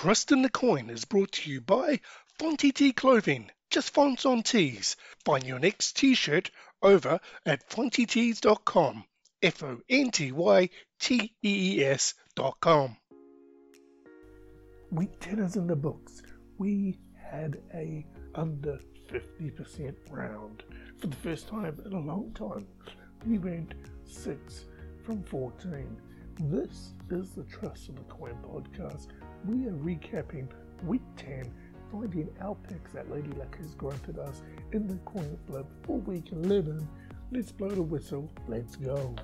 Trust 0.00 0.32
in 0.32 0.40
the 0.40 0.48
Coin 0.48 0.88
is 0.88 1.04
brought 1.04 1.32
to 1.32 1.50
you 1.50 1.60
by 1.60 2.00
Fonty 2.38 2.72
T 2.72 2.94
Clothing, 2.94 3.50
just 3.68 3.90
fonts 3.90 4.24
on 4.24 4.42
tees. 4.42 4.96
Find 5.26 5.44
your 5.44 5.58
next 5.58 5.94
t-shirt 5.94 6.50
over 6.80 7.20
at 7.44 7.68
fontytees.com. 7.68 9.04
F-O-N-T-Y-T-E-E-S 9.42 9.74
dot 12.34 12.56
com. 12.62 12.96
Week 14.90 15.20
10 15.20 15.38
is 15.38 15.56
in 15.56 15.66
the 15.66 15.76
books. 15.76 16.22
We 16.56 16.98
had 17.14 17.60
a 17.74 18.06
under 18.34 18.80
50% 19.12 19.94
round 20.08 20.62
for 20.96 21.08
the 21.08 21.16
first 21.16 21.46
time 21.46 21.78
in 21.84 21.92
a 21.92 22.00
long 22.00 22.32
time. 22.32 22.66
We 23.26 23.36
went 23.36 23.74
6 24.06 24.64
from 25.04 25.22
14. 25.24 26.00
This 26.44 26.94
is 27.10 27.32
the 27.32 27.44
Trust 27.44 27.90
in 27.90 27.96
the 27.96 28.00
Coin 28.04 28.38
podcast. 28.42 29.08
We 29.46 29.66
are 29.66 29.72
recapping 29.72 30.48
week 30.84 31.00
10, 31.16 31.50
finding 31.90 32.28
our 32.42 32.54
picks 32.68 32.92
that 32.92 33.10
Lady 33.10 33.30
Luck 33.38 33.56
has 33.56 33.74
granted 33.74 34.18
us 34.18 34.42
in 34.72 34.86
the 34.86 34.96
coin 35.06 35.38
flip 35.46 35.64
for 35.82 35.96
week 36.00 36.30
11. 36.32 36.86
Let's 37.32 37.50
blow 37.50 37.70
the 37.70 37.80
whistle. 37.80 38.30
Let's 38.48 38.76
go. 38.76 39.16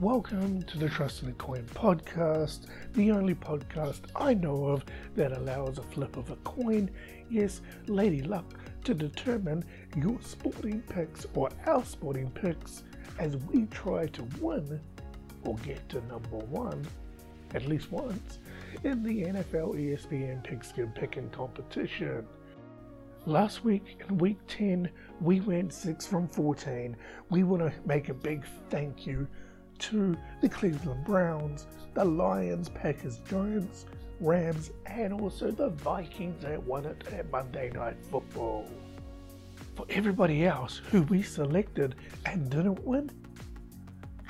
Welcome 0.00 0.64
to 0.64 0.78
the 0.78 0.90
Trust 0.90 1.22
in 1.22 1.28
the 1.28 1.34
Coin 1.34 1.64
podcast, 1.72 2.66
the 2.92 3.10
only 3.10 3.34
podcast 3.34 4.00
I 4.14 4.34
know 4.34 4.66
of 4.66 4.84
that 5.14 5.32
allows 5.32 5.78
a 5.78 5.82
flip 5.82 6.18
of 6.18 6.30
a 6.30 6.36
coin, 6.36 6.90
yes, 7.30 7.62
Lady 7.86 8.20
Luck, 8.20 8.44
to 8.84 8.92
determine 8.92 9.64
your 9.96 10.18
sporting 10.20 10.82
picks 10.82 11.26
or 11.34 11.48
our 11.64 11.84
sporting 11.86 12.30
picks 12.32 12.82
as 13.18 13.38
we 13.38 13.64
try 13.66 14.06
to 14.08 14.24
win 14.40 14.78
or 15.44 15.56
get 15.58 15.88
to 15.90 16.00
number 16.06 16.36
one 16.36 16.86
at 17.54 17.66
least 17.66 17.90
once 17.90 18.38
in 18.84 19.02
the 19.02 19.24
NFL 19.24 19.74
ESPN 19.74 20.42
Pigskin 20.44 20.92
Picking 20.92 21.30
competition. 21.30 22.26
Last 23.26 23.64
week 23.64 23.98
in 24.08 24.18
week 24.18 24.38
10, 24.46 24.88
we 25.20 25.40
went 25.40 25.72
6 25.74 26.06
from 26.06 26.28
14. 26.28 26.96
We 27.28 27.42
want 27.42 27.62
to 27.62 27.72
make 27.84 28.08
a 28.08 28.14
big 28.14 28.44
thank 28.70 29.06
you 29.06 29.26
to 29.80 30.16
the 30.40 30.48
Cleveland 30.48 31.04
Browns, 31.04 31.66
the 31.94 32.04
Lions, 32.04 32.68
Packers, 32.68 33.18
Giants, 33.28 33.86
Rams, 34.20 34.70
and 34.86 35.12
also 35.12 35.50
the 35.50 35.70
Vikings 35.70 36.42
that 36.42 36.62
won 36.62 36.84
it 36.84 37.02
at 37.12 37.30
Monday 37.30 37.70
Night 37.70 37.96
Football. 38.10 38.68
For 39.74 39.86
everybody 39.90 40.44
else 40.44 40.80
who 40.90 41.02
we 41.02 41.22
selected 41.22 41.94
and 42.26 42.50
didn't 42.50 42.84
win, 42.84 43.10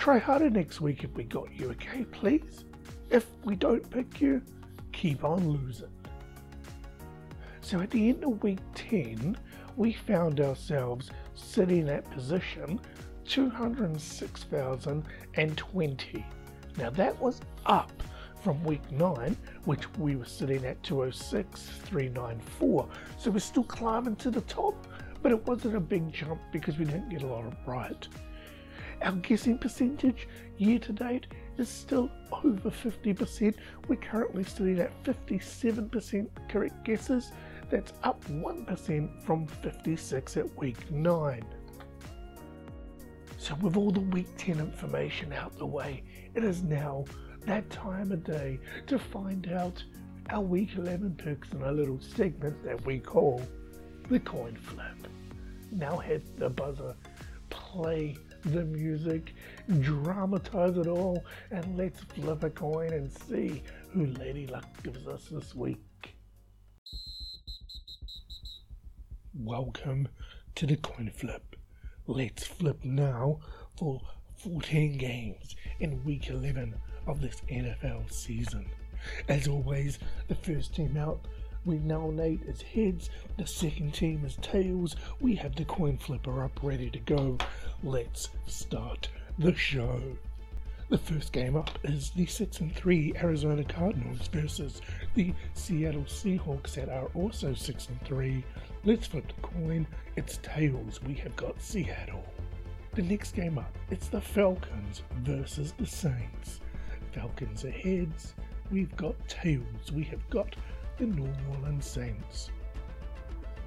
try 0.00 0.18
harder 0.18 0.48
next 0.48 0.80
week 0.80 1.04
if 1.04 1.14
we 1.14 1.24
got 1.24 1.54
you, 1.54 1.70
okay, 1.72 2.06
please? 2.06 2.64
If 3.10 3.26
we 3.44 3.54
don't 3.54 3.90
pick 3.90 4.18
you, 4.18 4.40
keep 4.92 5.24
on 5.24 5.46
losing. 5.46 5.90
So 7.60 7.80
at 7.80 7.90
the 7.90 8.08
end 8.08 8.24
of 8.24 8.42
week 8.42 8.60
10, 8.74 9.36
we 9.76 9.92
found 9.92 10.40
ourselves 10.40 11.10
sitting 11.34 11.90
at 11.90 12.10
position 12.10 12.80
206,020. 13.26 16.26
Now 16.78 16.90
that 16.90 17.20
was 17.20 17.42
up 17.66 17.92
from 18.42 18.64
week 18.64 18.90
9, 18.90 19.36
which 19.66 19.86
we 19.98 20.16
were 20.16 20.24
sitting 20.24 20.64
at 20.64 20.82
206,394. 20.82 22.88
So 23.18 23.30
we're 23.30 23.38
still 23.38 23.64
climbing 23.64 24.16
to 24.16 24.30
the 24.30 24.40
top, 24.42 24.86
but 25.22 25.30
it 25.30 25.46
wasn't 25.46 25.76
a 25.76 25.80
big 25.80 26.10
jump 26.10 26.40
because 26.52 26.78
we 26.78 26.86
didn't 26.86 27.10
get 27.10 27.22
a 27.22 27.26
lot 27.26 27.44
of 27.44 27.54
right. 27.66 28.08
Our 29.02 29.12
guessing 29.12 29.56
percentage 29.58 30.28
year 30.58 30.78
to 30.80 30.92
date 30.92 31.26
is 31.56 31.68
still 31.68 32.10
over 32.32 32.70
50%. 32.70 33.54
We're 33.88 33.96
currently 33.96 34.44
sitting 34.44 34.78
at 34.80 35.04
57% 35.04 36.28
correct 36.48 36.84
guesses. 36.84 37.32
That's 37.70 37.92
up 38.02 38.22
1% 38.24 39.22
from 39.22 39.46
56 39.46 40.36
at 40.36 40.58
week 40.58 40.90
9. 40.90 41.44
So, 43.38 43.54
with 43.62 43.76
all 43.76 43.90
the 43.90 44.00
week 44.00 44.28
10 44.36 44.58
information 44.58 45.32
out 45.32 45.56
the 45.56 45.66
way, 45.66 46.02
it 46.34 46.44
is 46.44 46.62
now 46.62 47.06
that 47.46 47.70
time 47.70 48.12
of 48.12 48.22
day 48.22 48.60
to 48.86 48.98
find 48.98 49.50
out 49.50 49.82
our 50.28 50.42
week 50.42 50.70
11 50.76 51.14
picks 51.16 51.50
in 51.52 51.62
a 51.62 51.72
little 51.72 51.98
segment 52.00 52.62
that 52.64 52.84
we 52.84 52.98
call 52.98 53.42
the 54.10 54.20
coin 54.20 54.56
flip. 54.56 55.08
Now 55.72 55.96
hit 55.96 56.38
the 56.38 56.50
buzzer, 56.50 56.94
play 57.48 58.16
the 58.42 58.64
music, 58.64 59.34
dramatize 59.80 60.76
it 60.76 60.86
all, 60.86 61.24
and 61.50 61.76
let's 61.76 62.00
flip 62.00 62.42
a 62.42 62.50
coin 62.50 62.92
and 62.92 63.10
see 63.10 63.62
who 63.92 64.06
Lady 64.06 64.46
Luck 64.46 64.66
gives 64.82 65.06
us 65.06 65.28
this 65.30 65.54
week. 65.54 66.14
Welcome 69.34 70.08
to 70.56 70.66
the 70.66 70.76
coin 70.76 71.10
flip. 71.14 71.56
Let's 72.06 72.46
flip 72.46 72.84
now 72.84 73.40
for 73.76 74.00
14 74.36 74.98
games 74.98 75.56
in 75.78 76.02
week 76.04 76.28
11 76.28 76.74
of 77.06 77.20
this 77.20 77.40
NFL 77.50 78.12
season. 78.12 78.66
As 79.28 79.48
always, 79.48 79.98
the 80.28 80.34
first 80.34 80.74
team 80.74 80.96
out 80.96 81.26
we 81.64 81.78
nominate 81.78 82.40
as 82.48 82.62
heads, 82.62 83.10
the 83.36 83.46
second 83.46 83.92
team 83.92 84.24
as 84.24 84.36
tails. 84.36 84.96
We 85.20 85.34
have 85.36 85.54
the 85.54 85.64
coin 85.64 85.98
flipper 85.98 86.42
up 86.42 86.58
ready 86.62 86.90
to 86.90 86.98
go. 87.00 87.38
Let's 87.82 88.30
start 88.46 89.08
the 89.38 89.54
show. 89.54 90.00
The 90.88 90.98
first 90.98 91.32
game 91.32 91.56
up 91.56 91.78
is 91.84 92.10
the 92.10 92.26
6 92.26 92.60
and 92.60 92.74
3 92.74 93.12
Arizona 93.22 93.62
Cardinals 93.62 94.26
versus 94.28 94.82
the 95.14 95.32
Seattle 95.54 96.02
Seahawks 96.02 96.74
that 96.74 96.88
are 96.88 97.08
also 97.14 97.54
6 97.54 97.88
and 97.88 98.02
3. 98.02 98.44
Let's 98.84 99.06
flip 99.06 99.28
the 99.28 99.40
coin. 99.40 99.86
It's 100.16 100.38
tails. 100.42 101.00
We 101.02 101.14
have 101.14 101.36
got 101.36 101.62
Seattle. 101.62 102.24
The 102.94 103.02
next 103.02 103.36
game 103.36 103.56
up, 103.56 103.78
it's 103.90 104.08
the 104.08 104.20
Falcons 104.20 105.02
versus 105.18 105.74
the 105.78 105.86
Saints. 105.86 106.60
Falcons 107.12 107.64
are 107.64 107.70
heads. 107.70 108.34
We've 108.72 108.94
got 108.96 109.14
tails. 109.28 109.92
We 109.92 110.02
have 110.04 110.28
got 110.28 110.56
the 111.00 111.06
New 111.06 111.32
Orleans 111.50 111.86
Saints. 111.86 112.50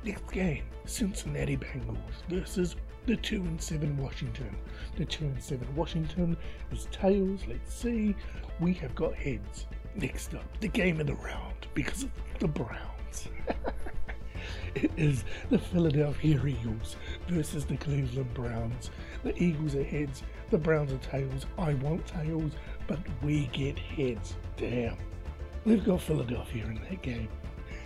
Next 0.03 0.31
game, 0.31 0.65
Cincinnati 0.85 1.57
Bengals 1.57 1.97
versus 2.29 2.75
the 3.07 3.15
2 3.15 3.37
and 3.37 3.59
7 3.59 3.97
Washington. 3.97 4.55
The 4.97 5.05
2 5.05 5.25
and 5.25 5.41
7 5.41 5.75
Washington 5.75 6.37
is 6.71 6.87
tails. 6.91 7.41
Let's 7.47 7.73
see. 7.73 8.15
We 8.59 8.73
have 8.75 8.93
got 8.93 9.15
heads. 9.15 9.65
Next 9.95 10.35
up, 10.35 10.45
the 10.59 10.67
game 10.67 10.99
of 10.99 11.07
the 11.07 11.15
round 11.15 11.65
because 11.73 12.03
of 12.03 12.11
the 12.39 12.47
Browns. 12.47 13.27
it 14.75 14.91
is 14.95 15.23
the 15.49 15.57
Philadelphia 15.57 16.39
Eagles 16.45 16.97
versus 17.27 17.65
the 17.65 17.77
Cleveland 17.77 18.31
Browns. 18.35 18.91
The 19.23 19.35
Eagles 19.41 19.73
are 19.73 19.83
heads, 19.83 20.21
the 20.51 20.59
Browns 20.59 20.93
are 20.93 20.97
tails. 20.97 21.47
I 21.57 21.73
want 21.75 22.05
tails, 22.05 22.51
but 22.85 22.99
we 23.23 23.47
get 23.47 23.79
heads. 23.79 24.35
Damn. 24.55 24.97
We've 25.65 25.85
got 25.85 26.01
Philadelphia 26.01 26.65
in 26.65 26.75
that 26.75 27.01
game. 27.01 27.29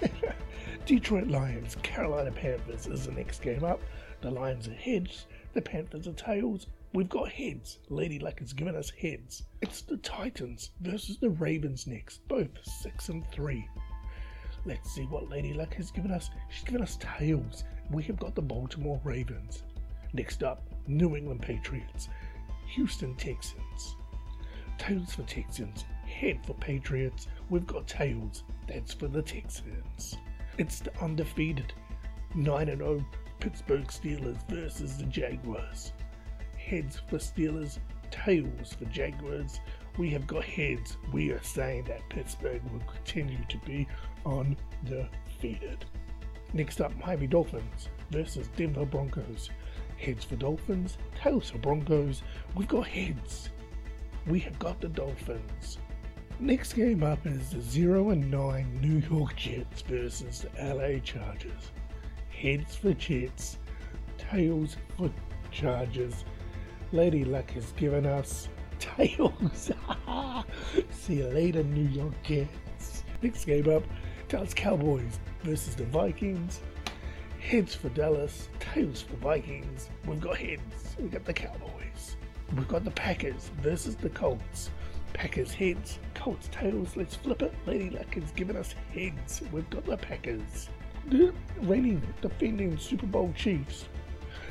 Detroit 0.88 1.27
Lions, 1.27 1.75
Carolina 1.83 2.31
Panthers 2.31 2.88
is 2.88 3.05
the 3.05 3.11
next 3.11 3.43
game 3.43 3.63
up. 3.63 3.79
The 4.21 4.31
Lions 4.31 4.67
are 4.67 4.73
heads, 4.73 5.27
the 5.53 5.61
Panthers 5.61 6.07
are 6.07 6.13
tails. 6.13 6.65
We've 6.93 7.07
got 7.07 7.29
heads. 7.29 7.77
Lady 7.89 8.17
Luck 8.17 8.39
has 8.39 8.51
given 8.51 8.75
us 8.75 8.89
heads. 8.89 9.43
It's 9.61 9.81
the 9.81 9.97
Titans 9.97 10.71
versus 10.81 11.19
the 11.19 11.29
Ravens 11.29 11.85
next, 11.85 12.27
both 12.27 12.49
6 12.63 13.09
and 13.09 13.23
3. 13.31 13.67
Let's 14.65 14.91
see 14.91 15.03
what 15.03 15.29
Lady 15.29 15.53
Luck 15.53 15.75
has 15.75 15.91
given 15.91 16.09
us. 16.09 16.31
She's 16.49 16.63
given 16.63 16.81
us 16.81 16.97
tails. 16.99 17.63
We 17.91 18.01
have 18.03 18.17
got 18.17 18.33
the 18.33 18.41
Baltimore 18.41 18.99
Ravens. 19.03 19.61
Next 20.13 20.41
up, 20.41 20.63
New 20.88 21.15
England 21.15 21.44
Patriots, 21.44 22.09
Houston 22.73 23.13
Texans. 23.17 23.95
Tails 24.79 25.13
for 25.13 25.23
Texans, 25.23 25.85
head 26.17 26.39
for 26.43 26.55
Patriots. 26.55 27.27
We've 27.51 27.67
got 27.67 27.87
tails. 27.87 28.43
That's 28.67 28.91
for 28.91 29.07
the 29.07 29.21
Texans. 29.21 30.17
It's 30.57 30.79
the 30.79 30.91
undefeated 30.99 31.73
9 32.33 32.65
0 32.65 33.05
Pittsburgh 33.39 33.85
Steelers 33.85 34.37
versus 34.49 34.97
the 34.97 35.03
Jaguars. 35.03 35.93
Heads 36.57 36.99
for 37.07 37.17
Steelers, 37.17 37.77
tails 38.09 38.73
for 38.73 38.85
Jaguars. 38.85 39.59
We 39.99 40.09
have 40.09 40.25
got 40.25 40.43
heads. 40.43 40.97
We 41.13 41.31
are 41.31 41.43
saying 41.43 41.85
that 41.85 42.09
Pittsburgh 42.09 42.63
will 42.71 42.81
continue 42.91 43.45
to 43.49 43.57
be 43.59 43.87
undefeated. 44.25 45.85
Next 46.53 46.81
up, 46.81 46.93
Miami 46.97 47.27
Dolphins 47.27 47.89
versus 48.09 48.49
Denver 48.55 48.85
Broncos. 48.85 49.51
Heads 49.97 50.25
for 50.25 50.35
Dolphins, 50.35 50.97
tails 51.15 51.51
for 51.51 51.59
Broncos. 51.59 52.23
We've 52.55 52.67
got 52.67 52.87
heads. 52.87 53.49
We 54.25 54.39
have 54.39 54.57
got 54.57 54.81
the 54.81 54.89
Dolphins. 54.89 55.77
Next 56.39 56.74
game 56.74 57.01
up 57.01 57.25
is 57.25 57.50
the 57.50 57.62
0 57.62 58.12
and 58.12 58.30
9 58.30 58.80
New 58.80 59.01
York 59.10 59.36
Jets 59.36 59.81
versus 59.81 60.45
the 60.56 60.75
LA 60.75 61.00
Chargers. 61.00 61.72
Heads 62.30 62.75
for 62.75 62.94
Jets, 62.94 63.57
tails 64.19 64.78
for 64.95 65.10
Chargers. 65.50 66.25
Lady 66.92 67.25
Luck 67.25 67.50
has 67.51 67.72
given 67.72 68.06
us 68.06 68.50
tails. 68.80 69.72
See 70.92 71.16
you 71.16 71.28
later, 71.28 71.63
New 71.63 71.89
York 71.89 72.13
Jets. 72.22 73.04
Next 73.24 73.45
game 73.45 73.68
up, 73.69 73.81
Dallas 74.28 74.54
Cowboys 74.54 75.19
versus 75.42 75.74
the 75.74 75.86
Vikings. 75.86 76.62
Heads 77.39 77.74
for 77.74 77.89
Dallas, 77.89 78.50
tails 78.60 79.01
for 79.01 79.16
Vikings. 79.16 79.89
We've 80.06 80.22
got 80.22 80.38
heads. 80.38 80.95
We've 81.00 81.10
got 81.10 81.25
the 81.25 81.34
Cowboys. 81.34 82.16
We've 82.56 82.68
got 82.68 82.84
the 82.84 82.92
Packers 82.92 83.50
versus 83.60 83.95
the 83.95 84.10
Colts. 84.10 84.69
Packers 85.17 85.51
heads, 85.51 85.97
Colts 86.13 86.47
tails. 86.51 86.95
Let's 86.95 87.15
flip 87.15 87.41
it. 87.41 87.51
Lady 87.65 87.89
Luck 87.89 88.13
has 88.13 88.29
given 88.33 88.55
us 88.55 88.75
heads. 88.93 89.41
We've 89.51 89.67
got 89.71 89.83
the 89.83 89.97
Packers. 89.97 90.69
The 91.07 91.33
reigning, 91.61 92.01
defending 92.21 92.77
Super 92.77 93.07
Bowl 93.07 93.33
Chiefs. 93.35 93.85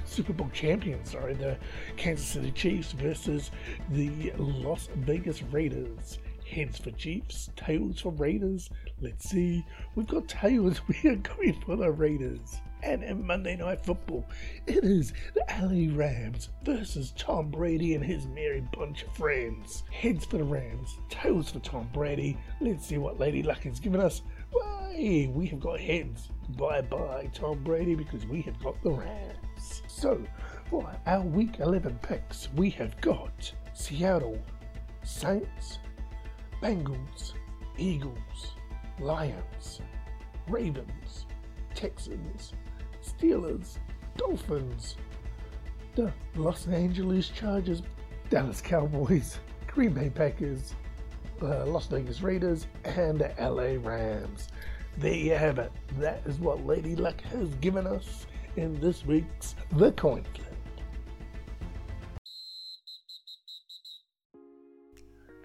Super 0.05 0.33
Bowl 0.33 0.51
champions, 0.53 1.13
sorry, 1.13 1.35
the 1.35 1.57
Kansas 1.97 2.27
City 2.27 2.51
Chiefs 2.51 2.93
versus 2.93 3.53
the 3.91 4.33
Las 4.39 4.89
Vegas 4.97 5.41
Raiders. 5.45 6.19
Heads 6.49 6.79
for 6.79 6.93
Chiefs, 6.93 7.51
tails 7.57 8.01
for 8.01 8.13
Raiders. 8.13 8.71
Let's 9.01 9.29
see. 9.29 9.65
We've 9.95 10.07
got 10.07 10.29
tails. 10.29 10.81
We 10.89 11.11
are 11.11 11.17
going 11.17 11.61
for 11.61 11.77
the 11.77 11.91
Raiders. 11.91 12.61
And 12.83 13.03
in 13.03 13.27
Monday 13.27 13.57
Night 13.57 13.85
Football, 13.85 14.25
it 14.67 14.85
is 14.85 15.13
the 15.35 15.45
LA 15.61 15.93
Rams 15.97 16.51
versus 16.63 17.13
Tom 17.17 17.51
Brady 17.51 17.95
and 17.95 18.05
his 18.05 18.27
merry 18.29 18.61
bunch 18.73 19.03
of 19.03 19.17
friends. 19.17 19.83
Heads 19.91 20.25
for 20.25 20.39
the 20.39 20.45
Rams, 20.45 20.97
tails 21.09 21.51
for 21.51 21.59
Tom 21.59 21.89
Brady. 21.93 22.39
Let's 22.61 22.87
see 22.87 22.99
what 22.99 23.19
Lady 23.19 23.43
Luck 23.43 23.63
has 23.65 23.81
given 23.81 24.01
us. 24.01 24.23
Why, 24.53 25.29
we 25.35 25.47
have 25.47 25.61
got 25.61 25.81
heads. 25.81 26.29
Bye 26.51 26.83
bye, 26.83 27.29
Tom 27.35 27.65
Brady, 27.65 27.97
because 27.97 28.25
we 28.27 28.41
have 28.43 28.63
got 28.63 28.81
the 28.83 28.93
Rams. 28.93 29.83
So, 29.89 30.23
for 30.71 30.89
our 31.07 31.23
Week 31.23 31.59
11 31.59 31.99
picks, 32.03 32.49
we 32.55 32.71
have 32.71 33.01
got 33.01 33.53
Seattle, 33.75 34.39
Saints, 35.03 35.79
Bengals, 36.63 37.33
Eagles, 37.79 38.55
Lions, 38.99 39.81
Ravens, 40.49 41.27
Texans, 41.75 42.55
Steelers, 43.05 43.79
Dolphins, 44.17 44.97
the 45.95 46.13
Los 46.35 46.67
Angeles 46.69 47.29
Chargers, 47.29 47.83
Dallas 48.31 48.61
Cowboys, 48.61 49.39
Green 49.67 49.93
Bay 49.93 50.11
Packers, 50.11 50.75
uh, 51.43 51.67
Las 51.67 51.87
Vegas 51.87 52.23
Raiders, 52.23 52.67
and 52.85 53.19
the 53.19 53.33
LA 53.39 53.77
Rams. 53.87 54.49
There 54.99 55.13
you 55.13 55.35
have 55.35 55.59
it. 55.59 55.71
That 55.99 56.23
is 56.27 56.39
what 56.39 56.65
Lady 56.65 56.97
Luck 56.97 57.21
has 57.33 57.55
given 57.57 57.87
us 57.87 58.27
in 58.57 58.81
this 58.81 59.05
week's 59.05 59.55
The 59.73 59.93
Coin 59.93 60.25
Flip. 60.35 60.46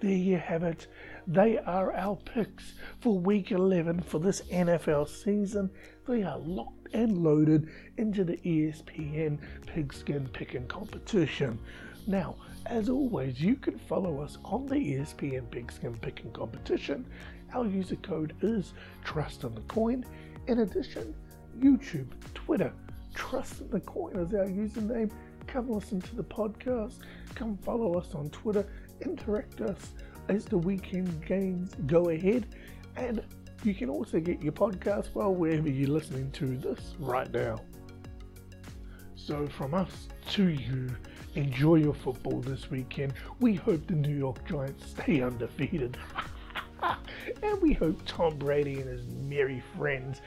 There 0.02 0.10
you 0.10 0.38
have 0.38 0.64
it. 0.64 0.88
They 1.28 1.60
are 1.60 1.94
our 1.94 2.16
picks 2.16 2.74
for 3.02 3.20
week 3.20 3.52
11 3.52 4.02
for 4.02 4.18
this 4.18 4.42
NFL 4.52 5.08
season. 5.08 5.70
They 6.08 6.24
are 6.24 6.40
locked 6.40 6.88
and 6.96 7.20
loaded 7.20 7.70
into 7.98 8.24
the 8.24 8.38
ESPN 8.38 9.38
Pigskin 9.68 10.28
Picking 10.30 10.66
Competition. 10.66 11.60
Now, 12.08 12.36
as 12.66 12.90
always, 12.90 13.40
you 13.40 13.56
can 13.56 13.78
follow 13.78 14.22
us 14.22 14.40
on 14.44 14.66
the 14.66 14.76
ESPN 14.76 15.52
Pigskin 15.52 15.96
Picking 15.98 16.32
Competition. 16.32 17.06
Our 17.54 17.68
user 17.68 17.98
code 17.98 18.34
is 18.42 18.74
Trust 19.04 19.44
in 19.44 19.54
the 19.54 19.62
Coin. 19.62 20.04
In 20.48 20.60
addition, 20.62 21.14
YouTube, 21.60 22.08
Twitter, 22.34 22.74
Trust 23.14 23.62
in 23.62 23.70
the 23.70 23.82
Coin 23.82 24.16
is 24.18 24.34
our 24.34 24.46
username. 24.46 25.12
Come 25.46 25.70
listen 25.70 26.02
to 26.02 26.16
the 26.16 26.24
podcast. 26.24 26.96
Come 27.36 27.58
follow 27.58 28.00
us 28.00 28.16
on 28.16 28.32
Twitter. 28.32 28.66
Interact 29.02 29.62
us 29.62 29.92
as 30.30 30.46
the 30.46 30.58
weekend 30.58 31.26
games 31.26 31.72
go 31.88 32.10
ahead. 32.10 32.48
And 32.96 33.24
you 33.64 33.74
can 33.74 33.90
also 33.90 34.20
get 34.20 34.42
your 34.42 34.54
podcast 34.54 35.10
while 35.14 35.34
wherever 35.34 35.70
you're 35.70 35.90
listening 35.90 36.32
to 36.32 36.58
this 36.58 36.96
right 37.00 37.32
now. 37.32 37.60
So, 39.16 39.48
from 39.48 39.74
us 39.74 40.08
to 40.32 40.48
you, 40.48 40.90
enjoy 41.36 41.76
your 41.76 41.94
football 41.94 42.42
this 42.42 42.72
weekend. 42.72 43.14
We 43.40 43.54
hope 43.54 43.86
the 43.88 43.94
New 43.94 44.16
York 44.16 44.44
Giants 44.48 44.90
stay 44.90 45.22
undefeated. 45.22 45.98
and 47.44 47.62
we 47.62 47.74
hope 47.74 48.02
Tom 48.06 48.38
Brady 48.38 48.80
and 48.80 48.90
his 48.90 49.08
merry 49.08 49.62
friends 49.78 50.22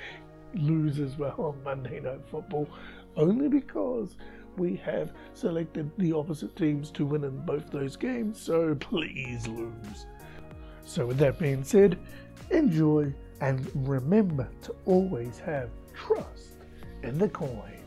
lose 0.55 1.01
as 1.01 1.19
well 1.19 1.35
on 1.39 1.63
Monday 1.65 2.01
Night 2.01 2.21
Football, 2.31 2.69
only 3.17 3.49
because 3.49 4.15
we 4.59 4.77
have 4.77 5.13
selected 5.35 5.91
the 5.99 6.13
opposite 6.13 6.55
teams 6.57 6.91
to 6.93 7.05
win 7.05 7.25
in 7.25 7.45
both 7.45 7.71
those 7.71 7.97
games, 7.97 8.41
so 8.41 8.75
please 8.77 9.47
lose. 9.47 10.07
So, 10.85 11.07
with 11.07 11.19
that 11.19 11.39
being 11.39 11.65
said, 11.65 11.99
enjoy 12.51 13.13
and 13.41 13.71
remember 13.89 14.49
to 14.63 14.75
always 14.85 15.39
have 15.39 15.71
trust 15.95 16.65
in 17.03 17.19
the 17.19 17.29
coin. 17.29 17.84